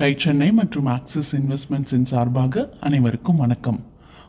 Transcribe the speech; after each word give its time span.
Tie 0.00 0.10
Chennai 0.22 0.46
மற்றும் 0.52 0.86
axis 0.94 1.30
இன்வெஸ்ட்மெண்ட்ஸின் 1.38 2.06
சார்பாக 2.10 2.62
அனைவருக்கும் 2.80 3.34
வணக்கம். 3.34 3.80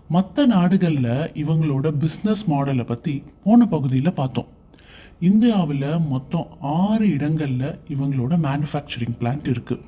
மற்ற 0.10 0.46
நாடுகளில் 0.46 1.30
இவங்களோட 1.34 1.88
பிஸ்னஸ் 2.02 2.44
மாடலை 2.52 2.86
பற்றி 2.86 3.14
போன 3.44 3.66
பகுதியில் 3.66 4.14
பார்த்தோம். 4.14 4.50
இந்தியாவில் 5.20 5.86
மொத்தம் 6.10 6.48
ஆறு 6.62 7.06
இடங்களில் 7.10 7.70
இவங்களோட 7.90 8.40
மேனுஃபேக்சரிங் 8.48 9.16
பிளான்ட் 9.22 9.48
இருக்குது 9.54 9.86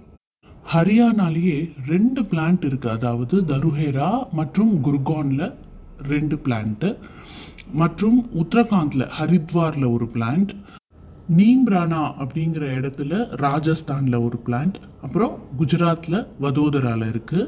ஹரியானாலேயே 0.74 1.58
ரெண்டு 1.86 2.24
பிளான்ட் 2.24 2.68
இருக்குது 2.70 2.96
அதாவது 2.98 3.38
தருஹேரா 3.46 4.12
மற்றும் 4.32 4.74
குர்கானில் 4.82 5.48
ரெண்டு 6.14 6.38
பிளான்ட்டு 6.46 6.92
மற்றும் 7.74 8.18
உத்தரகாண்டில் 8.44 9.08
ஹரித்வாரில் 9.20 9.94
ஒரு 9.96 10.08
பிளான்ட் 10.14 10.54
நீம்ரானா 11.34 12.02
அப்படிங்கிற 12.20 12.64
இடத்துல 12.78 13.14
ராஜஸ்தானில் 13.42 14.24
ஒரு 14.24 14.38
பிளான்ட் 14.46 14.78
அப்புறம் 15.02 15.36
குஜராத்தில் 15.58 16.20
வதோதராவில் 16.42 17.08
இருக்குது 17.10 17.48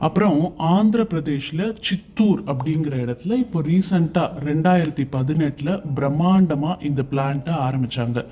அப்புறம் 0.00 0.40
ஆந்திர 0.68 1.02
பிரதேஷில் 1.04 1.66
சித்தூர் 1.80 2.40
அப்படிங்கிற 2.46 2.94
இடத்துல 3.04 3.38
இப்போ 3.38 3.60
ரீசண்டாக 3.62 4.42
ரெண்டாயிரத்தி 4.44 5.04
பதினெட்டில் 5.10 5.72
பிரம்மாண்டமாக 5.94 6.82
இந்த 6.82 7.04
பிளான்ட்டை 7.10 7.54
ஆரம்பித்தாங்க 7.62 8.22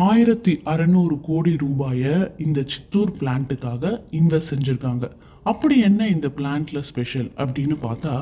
ஆயிரத்தி 0.00 0.52
அறநூறு 0.72 1.16
கோடி 1.26 1.52
ரூபாயை 1.62 2.14
இந்த 2.44 2.60
சித்தூர் 2.74 3.12
பிளான்ட்டுக்காக 3.18 3.90
இன்வெஸ்ட் 4.20 4.52
செஞ்சுருக்காங்க. 4.52 5.06
அப்படி 5.50 5.76
என்ன 5.80 6.06
இந்த 6.08 6.28
பிளான்ட்ல 6.38 6.80
ஸ்பெஷல் 6.88 7.28
அப்படின்னு 7.42 7.76
பார்த்தா 7.84 8.12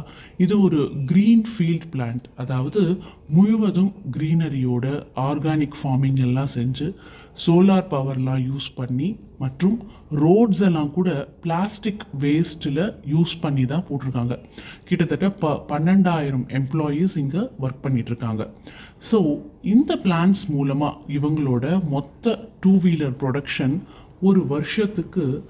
இது 0.45 0.55
ஒரு 0.66 0.80
க்ரீன் 1.11 1.45
ஃபீல்ட் 1.51 1.88
பிளான்ட் 1.95 2.27
அதாவது 2.42 2.83
முழுவதும் 3.37 3.92
க்ரீனரியோட 4.16 4.87
ஆர்கானிக் 5.28 5.77
ஃபார்மிங் 5.80 6.20
எல்லாம் 6.27 6.52
செஞ்சு 6.55 6.87
சோலார் 7.45 7.91
பவர்லாம் 7.92 8.42
யூஸ் 8.50 8.69
பண்ணி 8.78 9.09
மற்றும் 9.42 9.77
ரோட்ஸ் 10.23 10.62
எல்லாம் 10.69 10.91
கூட 10.97 11.11
பிளாஸ்டிக் 11.45 12.02
வேஸ்ட்டில் 12.23 12.83
யூஸ் 13.12 13.34
பண்ணி 13.45 13.64
தான் 13.73 13.84
போட்டிருக்காங்க. 13.89 14.34
கிட்டத்தட்ட 14.89 15.28
ப 15.42 15.52
பன்னெண்டாயிரம் 15.73 16.47
எம்ப்ளாயீஸ் 16.61 17.14
இங்கே 17.25 17.45
ஒர்க் 17.64 17.84
பண்ணிகிட்ருக்காங்க 17.84 18.45
ஸோ 19.11 19.19
இந்த 19.75 19.92
பிளான்ஸ் 20.05 20.42
மூலமாக 20.55 21.12
இவங்களோட 21.19 21.59
மொத்த 21.69 22.48
டூ 22.61 22.77
வீலர் 22.77 23.16
ப்ரொடக்ஷன் 23.20 23.80
ஒரு 24.20 24.47
வருஷத்துக்கு 24.47 25.44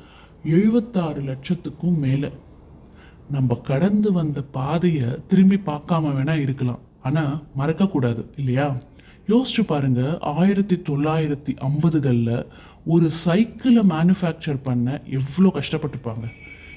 எழுபத்தாறு 0.45 1.23
லட்சத்துக்கும் 1.23 1.99
மேலே. 1.99 2.31
நம்ம 3.31 3.55
கடந்து 3.55 4.13
வந்த 4.13 4.43
பாதையை 4.43 5.09
திரும்பி 5.29 5.57
பார்க்காம 5.67 6.13
வேணால் 6.17 6.41
இருக்கலாம். 6.41 6.79
ஆனால் 7.03 7.43
மறக்கக்கூடாது 7.59 8.25
இல்லையா? 8.37 8.77
யோசிச்சு 9.29 9.63
பாருங்க 9.67 10.19
ஆயிரத்தி 10.21 10.77
தொள்ளாயிரத்தி 10.77 11.57
ஐம்பதுகளில் 11.59 12.47
ஒரு 12.85 13.11
சைக்கிளை 13.11 13.83
மேனுஃபேக்சர் 13.89 14.59
பண்ண 14.63 15.03
எவ்வளோ 15.07 15.53
கஷ்டப்பட்டுப்பாங்க 15.55 16.27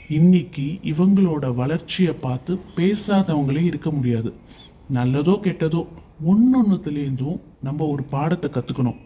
இன்னைக்கு 0.08 0.80
இவங்களோட 0.84 1.56
வளர்ச்சியை 1.56 2.14
பார்த்து 2.14 2.60
பேசாதவங்களே 2.76 3.64
இருக்க 3.64 3.90
முடியாது. 3.90 4.34
நல்லதோ 4.94 5.36
கெட்டதோ 5.44 5.88
ஒன்று 6.24 6.64
ஒன்றுத்துலேருந்தும் 6.64 7.40
நம்ம 7.62 7.86
ஒரு 7.86 8.04
பாடத்தை 8.04 8.52
கற்றுக்கணும் 8.52 9.00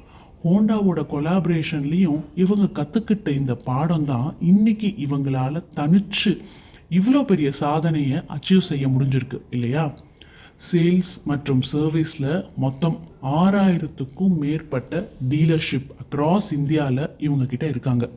ஹோண்டாவோட 0.44 1.02
கொலாபரேஷன்லேயும் 1.12 2.22
இவங்க 2.36 2.84
கற்றுக்கிட்ட 2.84 3.30
இந்த 3.30 3.56
பாடம் 3.56 4.06
தான் 4.06 4.36
இன்றைக்கி 4.42 4.90
இவங்களால 5.06 5.64
தனிச்சு 5.76 6.42
இவ்வளோ 6.92 7.26
பெரிய 7.26 7.52
சாதனையை 7.52 8.18
அச்சீவ் 8.18 8.58
செய்ய 8.58 8.88
முடிஞ்சிருக்கு 8.88 9.42
இல்லையா? 9.50 9.94
சேல்ஸ் 10.72 11.24
மற்றும் 11.26 11.62
சர்வீஸில் 11.72 12.46
மொத்தம் 12.58 13.00
ஆறாயிரத்துக்கும் 13.24 14.38
மேற்பட்ட 14.38 15.10
டீலர்ஷிப் 15.30 15.90
அக்ராஸ் 16.04 16.52
இந்தியாவில் 16.52 17.10
இவங்கக்கிட்ட 17.20 17.64
இருக்காங்க. 17.64 18.10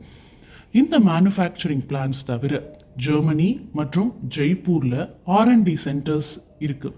இந்த 0.71 0.99
மேனுஃபேக்சரிங் 0.99 1.85
பிளான்ஸ் 1.89 2.25
தவிர 2.25 2.77
ஜெர்மனி 2.95 3.59
மற்றும் 3.73 4.13
ஜெய்ப்பூரில் 4.35 5.09
ஆர்என்டி 5.27 5.77
சென்டர்ஸ் 5.85 6.31
இருக்குது 6.59 6.93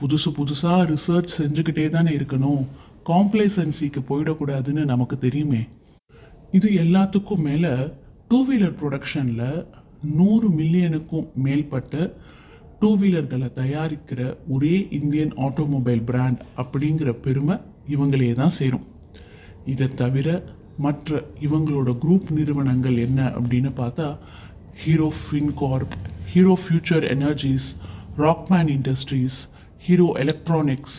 புதுசு 0.00 0.30
புதுசாக 0.36 0.96
ரிசர்ச் 0.96 1.34
செஞ்சுக்கிட்டே 1.38 1.88
தானே 1.88 2.16
இருக்கணும். 2.16 2.66
காம்ப்ளேசன்சிக்கு 3.08 4.00
போயிடக்கூடாதுன்னு 4.08 4.84
நமக்கு 4.84 5.18
தெரியுமே. 5.18 5.62
இது 6.56 6.68
எல்லாத்துக்கும் 6.84 7.44
மேலே 7.48 7.72
டூ 8.28 8.38
வீலர் 8.48 8.76
ப்ரொடக்ஷனில் 8.80 9.66
நூறு 10.18 10.48
மில்லியனுக்கும் 10.50 11.28
மேற்பட்ட 11.34 12.12
டூ 12.80 12.90
வீலர்களை 12.98 13.48
தயாரிக்கிற 13.54 14.20
ஒரே 14.48 14.88
இந்தியன் 14.90 15.32
ஆட்டோமொபைல் 15.46 16.02
பிராண்ட் 16.04 16.40
அப்படிங்கிற 16.62 17.10
பெருமை 17.26 17.56
இவங்களே 17.88 18.32
தான் 18.32 18.54
சேரும். 18.58 18.86
இதை 19.66 19.88
தவிர 19.88 20.28
மற்ற 20.84 21.22
இவங்களோட 21.40 21.90
குரூப் 22.04 22.30
நிறுவனங்கள் 22.30 22.96
என்ன 22.96 23.20
அப்படின்னு 23.38 23.70
பார்த்தா 23.82 24.08
Hero 24.84 25.12
FinCorp 25.20 25.94
Hero 26.32 26.54
Future 26.62 27.04
Energies 27.14 27.68
Rockman 28.18 28.70
Industries 28.76 29.38
Hero 29.86 30.08
Electronics 30.24 30.98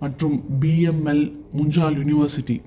மற்றும் 0.00 0.44
பிஎம்எல் 0.60 1.24
முஞ்சால் 1.56 1.98
யூனிவர்சிட்டி 2.00 2.60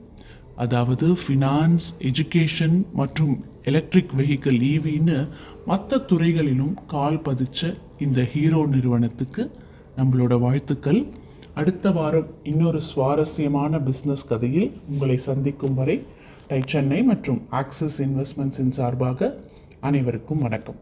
அதாவது 0.56 1.08
ஃபினான்ஸ் 1.14 1.88
எஜுகேஷன் 2.00 2.86
மற்றும் 2.94 3.44
எலக்ட்ரிக் 3.64 4.14
வெஹிக்கிள் 4.18 4.60
ஈவின்னு 4.74 5.28
மற்ற 5.66 5.98
துறைகளிலும் 5.98 6.74
கால் 6.88 7.22
பதிச்ச 7.22 7.78
இந்த 8.00 8.24
ஹீரோ 8.24 8.66
நிறுவனத்துக்கு 8.66 9.52
நம்மளோட 9.98 10.40
வாழ்த்துக்கள். 10.40 11.08
அடுத்த 11.54 11.92
வாரம் 11.92 12.28
இன்னொரு 12.44 12.82
சுவாரஸ்யமான 12.82 13.78
பிஸ்னஸ் 13.78 14.28
கதையில் 14.28 14.72
உங்களை 14.90 15.18
சந்திக்கும் 15.18 15.74
வரை 15.74 16.04
டை 16.48 16.62
சென்னை 16.66 17.04
மற்றும் 17.04 17.42
ஆக்சிஸ் 17.50 18.02
இன்வெஸ்ட்மெண்ட்ஸின் 18.02 18.76
சார்பாக 18.80 19.40
அனைவருக்கும் 19.80 20.38
வணக்கம். 20.38 20.76